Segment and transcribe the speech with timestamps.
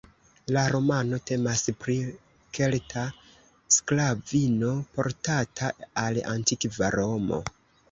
[0.55, 1.97] La romano temas pri
[2.59, 3.05] kelta
[3.77, 5.73] sklavino, portata
[6.07, 7.43] al antikva Romo.